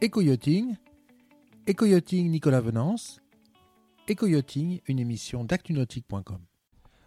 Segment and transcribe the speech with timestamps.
[0.00, 0.76] Éco-yachting,
[1.66, 3.20] Éco-yachting Nicolas Venance,
[4.06, 6.38] Éco-yachting, une émission d'actunautique.com.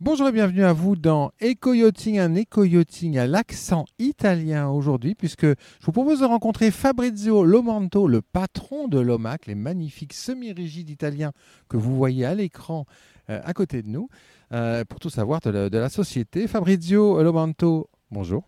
[0.00, 5.86] Bonjour et bienvenue à vous dans Éco-yachting, un éco-yachting à l'accent italien aujourd'hui, puisque je
[5.86, 11.32] vous propose de rencontrer Fabrizio Lomanto, le patron de l'OMAC, les magnifiques semi-rigides italiens
[11.70, 12.84] que vous voyez à l'écran
[13.30, 14.10] euh, à côté de nous,
[14.52, 16.46] euh, pour tout savoir de la société.
[16.46, 18.46] Fabrizio Lomanto, bonjour.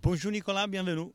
[0.00, 1.10] Bonjour Nicolas, bienvenue.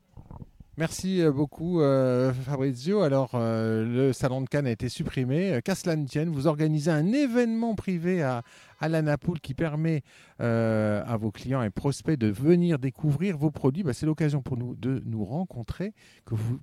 [0.80, 3.02] Merci euh, beaucoup euh, Fabrizio.
[3.02, 5.60] Alors euh, le salon de Cannes a été supprimé.
[5.66, 8.44] Qu'à cela ne tienne, vous organisez un événement privé à,
[8.80, 10.04] à la Napoule qui permet
[10.40, 13.84] à vos clients et prospects de venir découvrir vos produits.
[13.84, 15.94] Bah, C'est l'occasion pour nous de nous rencontrer,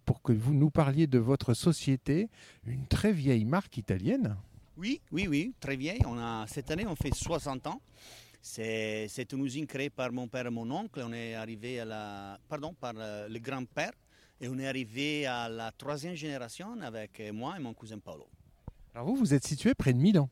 [0.07, 2.31] pour que vous nous parliez de votre société,
[2.65, 4.35] une très vieille marque italienne.
[4.79, 6.01] Oui, oui, oui, très vieille.
[6.47, 7.83] Cette année, on fait 60 ans.
[8.41, 11.03] C'est une usine créée par mon père et mon oncle.
[11.05, 13.93] On est arrivé à la, pardon, par le grand-père.
[14.41, 18.27] Et on est arrivé à la troisième génération avec euh, moi et mon cousin Paolo.
[18.95, 20.29] Alors vous, vous êtes situé près de Milan.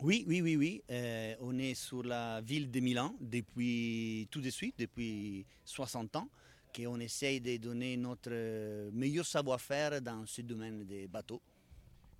[0.00, 0.82] Oui, oui, oui, oui.
[0.90, 6.28] Euh, on est sur la ville de Milan depuis tout de suite, depuis 60 ans,
[6.74, 11.40] qu'on essaye de donner notre euh, meilleur savoir-faire dans ce domaine des bateaux.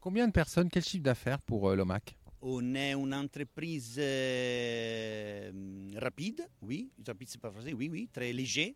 [0.00, 2.16] Combien de personnes, quel chiffre d'affaires pour euh, l'OMAC?
[2.40, 5.52] On est une entreprise euh,
[5.96, 8.74] rapide, oui, rapide c'est pas français, oui, oui, très léger.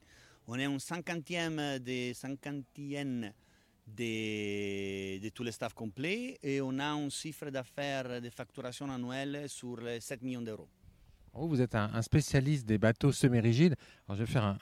[0.49, 3.33] On est un cinquantième des cinquantième
[3.87, 9.49] de, de tout le staff complet et on a un chiffre d'affaires de facturation annuelle
[9.49, 10.69] sur les 7 millions d'euros.
[11.39, 13.77] Vous, êtes un, spécialiste des bateaux semi-rigides.
[14.09, 14.57] Je vais faire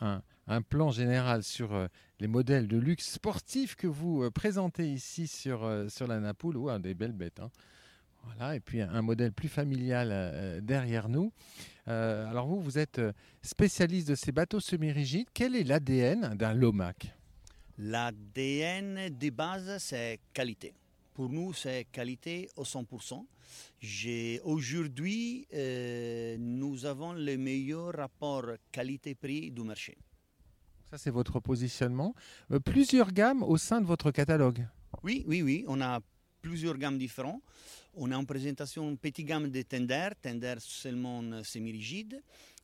[0.46, 1.86] un, plan général sur euh,
[2.18, 6.58] les modèles de luxe sportifs que vous euh, présentez ici sur, euh, sur la Napoule.
[6.80, 7.38] Des belles bêtes.
[7.40, 7.50] hein.
[8.24, 11.32] Voilà, et puis un, modèle plus familial euh, derrière nous.
[11.88, 15.28] Euh, alors vous, vous êtes euh, spécialiste de ces bateaux semi-rigides.
[15.34, 17.14] Quel est l'ADN d'un Lomac
[17.78, 20.74] L'ADN de base, c'est qualité.
[21.12, 23.24] Pour nous, c'est qualité au 100%.
[23.80, 29.96] J'ai- Aujourd'hui, euh, nous avons le meilleur rapport qualité-prix du marché.
[30.90, 32.14] Ça, c'est votre positionnement.
[32.52, 34.66] Euh, plusieurs gammes au sein de votre catalogue?
[35.02, 36.00] Oui, oui, oui, on a
[36.44, 37.40] plusieurs gammes différentes.
[37.96, 42.20] On a en présentation une petite gamme de tender, tender seulement semi-rigide.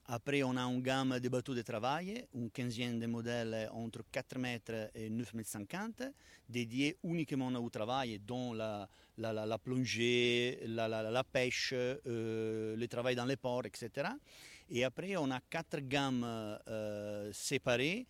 [0.07, 4.39] Après, on a une gamme de bateaux de travail, une quinzaine de modèles entre 4
[4.39, 6.03] mètres et 9 mètres 50,
[6.47, 8.87] dédiés uniquement au travail, dont la,
[9.65, 14.09] plongée, la, pêche, euh, le travail dans les ports, etc.
[14.69, 18.07] Et après, on a quatre gammes euh, séparées,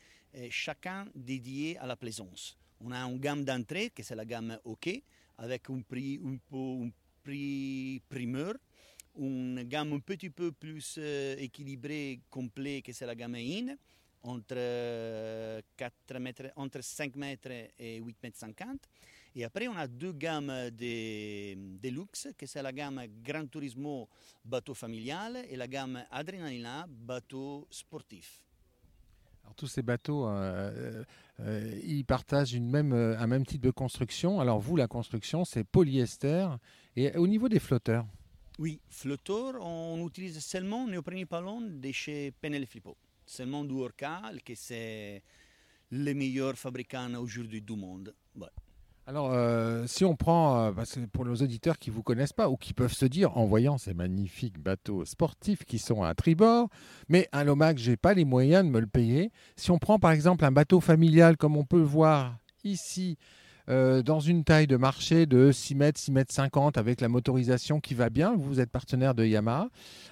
[0.50, 2.56] chacun dédié à la plaisance.
[2.80, 4.88] On a une gamme d'entrée, qui c'est la gamme OK,
[5.40, 6.90] avec un prix un
[7.22, 8.54] prix primeur.
[9.18, 13.74] Une gamme un petit peu plus euh, équilibrée, complet, que c'est la gamme IN,
[14.22, 18.88] entre, euh, 4 mètres, entre 5 mètres et 8 mètres 50.
[19.34, 24.08] Et après, on a deux gammes de, de luxe, que c'est la gamme Gran Turismo
[24.44, 28.49] bateau familial et la gamme Adrenalina bateau sportif.
[29.56, 31.04] Tous ces bateaux, euh,
[31.40, 34.40] euh, ils partagent euh, un même type de construction.
[34.40, 36.48] Alors vous, la construction, c'est polyester.
[36.96, 38.06] Et au niveau des flotteurs,
[38.58, 42.96] Oui, flotteur, on utilise seulement néoprène ballon de chez Penel Flippo.
[43.26, 43.74] Seulement du
[44.44, 45.22] que c'est
[45.90, 48.14] le meilleur fabricant aujourd'hui du monde.
[49.10, 52.48] Alors euh, si on prend, euh, que pour nos auditeurs qui ne vous connaissent pas
[52.48, 56.68] ou qui peuvent se dire en voyant ces magnifiques bateaux sportifs qui sont à tribord,
[57.08, 59.32] mais un Lomac, je n'ai pas les moyens de me le payer.
[59.56, 63.18] Si on prend par exemple un bateau familial comme on peut le voir ici,
[63.68, 67.80] euh, dans une taille de marché de 6 mètres, 6 mètres 50 avec la motorisation
[67.80, 69.70] qui va bien, vous êtes partenaire de Yamaha,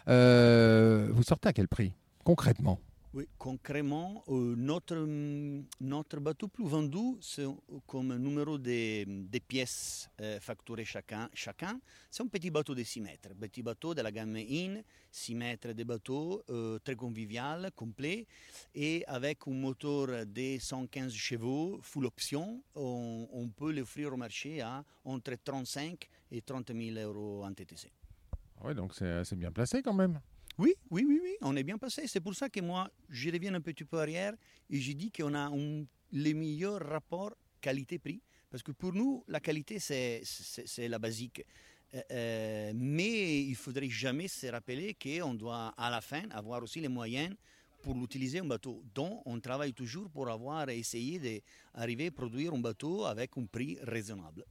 [0.09, 1.93] vous sortez à quel prix
[2.25, 2.81] concrètement?
[3.19, 7.49] Oui, concrètement, euh, notre, hum, notre bateau plus vendu, c'est
[7.85, 11.81] comme numéro de, de pièces euh, facturées chacun, chacun,
[12.13, 13.31] c'est un petit bateau de 6 mètres.
[13.35, 18.25] Petit bateau de la gamme IN, 6 mètres de bateau, euh, très convivial, complet,
[18.73, 24.61] et avec un moteur de 115 chevaux, full option, on, on peut l'offrir au marché
[24.61, 27.91] à entre 35 et 30 000 euros en TTC.
[28.63, 30.21] Oui, donc c'est bien placé quand même.
[30.59, 32.09] Oui, oui, oui, on est bien passé.
[32.09, 34.35] C'est pour ça que moi, je reviens un petit peu arrière
[34.69, 38.21] et je dis qu'on a un, les meilleurs rapports qualité-prix.
[38.51, 40.23] Parce que pour nous, la qualité, c'est-
[40.89, 41.45] la basique.
[41.95, 46.81] Euh, euh, mais il faudrait jamais se rappeler qu'on doit, à la fin, avoir aussi
[46.81, 47.35] les moyens
[47.83, 48.83] pour l'utiliser un bateau.
[48.95, 51.43] Donc, on travaille toujours pour avoir essayé
[51.75, 54.45] d'arriver à produire un bateau avec un prix raisonnable.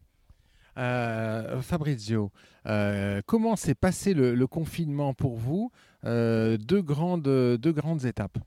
[0.77, 2.31] Euh, Fabrizio,
[3.25, 5.71] comment s'est passé le, confinement pour vous?
[6.57, 8.38] Deux, grandes, deux grandes étapes.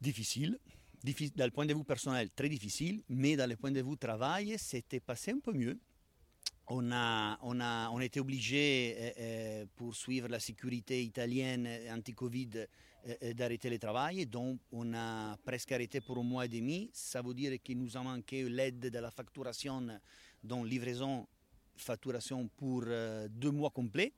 [0.00, 0.58] difficile,
[1.04, 3.96] diffi- dans le point de vue personnel, très difficile, mais dans le point de vue
[3.96, 5.78] travail, c'était passé un peu mieux.
[6.72, 12.50] On, a, on, a, on était obligé, euh, euh, pour suivre la sécurité italienne anti-Covid,
[12.54, 12.66] euh,
[13.24, 14.24] euh, d'arrêter le travail.
[14.26, 16.88] Donc, on a presque arrêté pour un mois et demi.
[16.92, 19.84] Ça veut dire qu'il nous a manqué l'aide de la facturation,
[20.44, 21.26] donc livraison,
[21.76, 24.12] facturation pour euh, deux mois complets.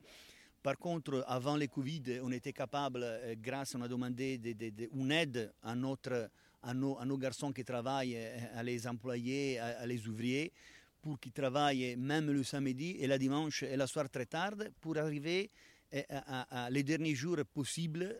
[0.63, 5.11] Par contre, avant le Covid, on était capable, euh, grâce, on a demandé de- une
[5.11, 10.53] aide à, nos, garçons qui travaillent, euh, à les employés, à, les ouvriers,
[11.01, 14.97] pour qu'ils travaillent même le samedi et le dimanche et la soir très tard, pour
[14.97, 15.51] arriver
[15.93, 18.15] euh, à, les derniers jours possibles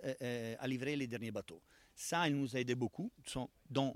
[0.60, 1.62] à livrer les derniers bateaux.
[1.96, 3.10] Ça, il nous a aidé beaucoup.
[3.70, 3.96] Donc,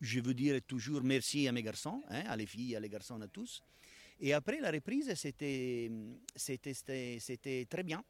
[0.00, 3.20] je veux dire toujours merci à mes garçons, hein, à les filles, à les garçons,
[3.20, 3.60] à tous.
[4.20, 5.90] Et après la reprise, c'était,
[7.68, 8.04] très bien.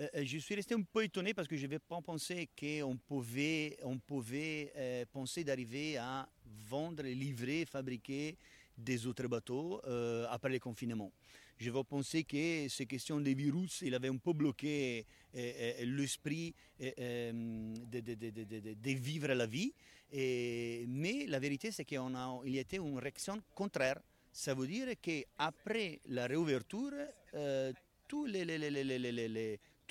[0.00, 2.96] Euh, euh, je suis resté un peu étonné parce que je n'avais pas pensé qu'on
[2.96, 6.28] pouvait, euh, penser d'arriver à
[6.68, 8.36] vendre, livrer, fabriquer
[8.76, 9.80] des autres bateaux
[10.28, 11.10] après le confinement.
[11.58, 17.32] Je vais penser que ces questions des virus, il avait un peu bloqué l'esprit de,
[18.84, 19.72] vivre la vie.
[20.12, 23.98] Mais la vérité, c'est qu'il y a une réaction contraire.
[24.36, 26.92] Ça veut dire qu'après la réouverture,
[27.34, 27.72] euh,
[28.06, 28.28] tous,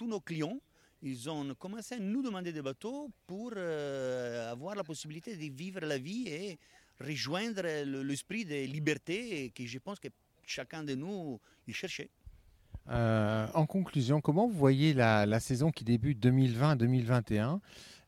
[0.07, 0.59] nos clients,
[1.01, 5.80] ils ont commencé à nous demander des bateaux pour euh, avoir la possibilité de vivre
[5.80, 6.59] la vie et
[7.01, 10.09] rejoindre le- l'esprit de liberté que je pense que
[10.45, 12.12] chacun de nous il cherchait.
[12.89, 17.59] Euh, en conclusion, comment vous voyez la, saison qui débute 2020-2021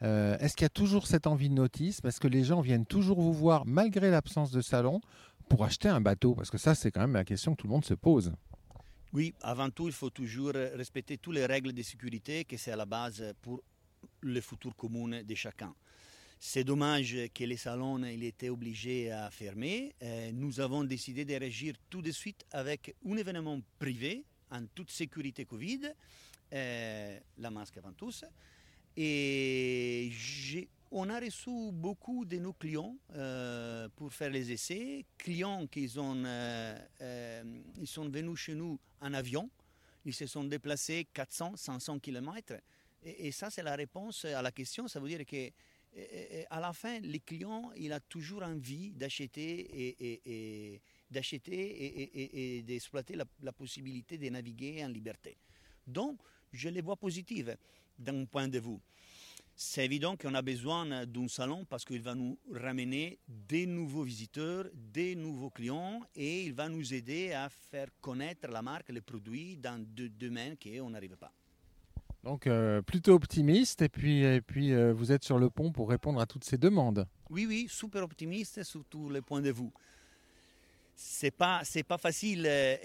[0.04, 2.00] Euh, Est-ce qu'il y a toujours cette envie de notice?
[2.02, 5.02] Parce que les gens viennent toujours vous voir malgré l'absence de salon
[5.50, 6.36] pour acheter un bateau?
[6.36, 8.34] Parce que ça, c'est quand même la question que tout le monde se pose.
[9.14, 12.76] Oui, avant tout, il faut toujours respecter toutes les règles de sécurité, que c'est à
[12.76, 13.64] la base pour
[14.22, 15.74] le futur commun de chacun.
[16.40, 19.96] C'est dommage que les salons il étaient obligés à fermer.
[20.04, 24.92] Euh, nous avons décidé de réagir tout de suite avec un événement privé en toute
[24.92, 25.82] sécurité Covid,
[26.54, 28.24] euh, la masque avant tous.
[28.96, 35.06] Et j'ai- on a reçu beaucoup de nos clients euh, pour faire les essais.
[35.18, 37.44] Clients qui euh, euh,
[37.86, 39.50] sont venus chez nous en avion.
[40.06, 42.54] Ils se sont déplacés 400, 500 km.
[43.04, 44.88] Et, ça, c'est la réponse à la question.
[44.88, 45.50] Ça veut dire que
[46.50, 50.22] à la fin, les clients, il a toujours envie d'acheter et, et-
[50.74, 55.38] et- d'acheter et, et- et- et d'exploiter la, la possibilité de naviguer en liberté.
[55.86, 56.20] Donc,
[56.52, 57.58] je les vois positives
[57.98, 58.78] d'un point de vue.
[59.60, 64.66] C'est évident qu'on a besoin d'un salon parce qu'il va nous ramener des nouveaux visiteurs,
[64.72, 69.58] des nouveaux clients et il va nous aider à faire connaître la marque, les produits
[69.58, 71.34] dans deux domaines qu'on n'arrive pas.
[72.24, 73.82] Donc, euh, plutôt optimiste.
[73.82, 76.60] Et puis, et puis euh, vous êtes sur le pont pour répondre à toutes ces
[76.60, 77.08] demandes.
[77.32, 79.72] Oui, oui, super optimiste sur tous les points de vue.
[80.94, 82.76] C'est pas, c'est pas facile euh,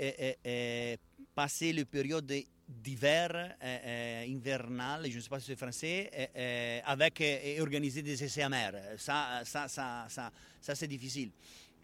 [0.47, 0.97] euh,
[1.35, 2.33] passer la période
[2.69, 8.03] d'hiver, euh, euh, hivernale, je ne sais pas si c'est français, euh, avec et organiser
[8.03, 8.75] des essais amers.
[8.99, 10.31] Ça, ça, ça, ça,
[10.61, 11.31] ça c'est difficile.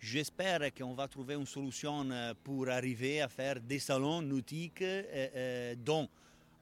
[0.00, 2.08] J'espère qu'on va trouver une solution
[2.44, 4.84] pour arriver à faire des salons nautiques
[5.84, 6.08] dont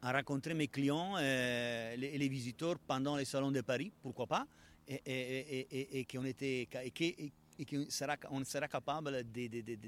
[0.02, 4.46] à rencontrer mes clients, euh, les, les visiteurs pendant les salons de Paris, pourquoi pas,
[4.88, 9.22] et, et, et, et, et qu'on était, et et- et sera, on sera capable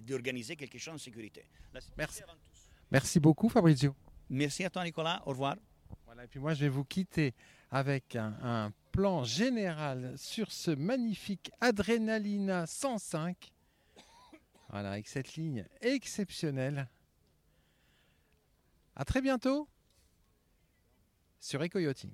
[0.06, 1.44] d'organiser quelque chose en sécurité.
[1.72, 2.22] La sécurité Merci.
[2.90, 3.94] Merci beaucoup, Fabrizio.
[4.30, 5.22] Merci à toi, Nicolas.
[5.26, 5.56] Au revoir.
[6.04, 7.34] Voilà, et puis moi, je vais vous quitter
[7.70, 13.52] avec un, plan général sur ce magnifique Adrenalina 105.
[14.70, 16.88] Voilà, avec cette ligne exceptionnelle.
[18.96, 19.68] À très bientôt
[21.38, 22.10] sur Eco Yachting.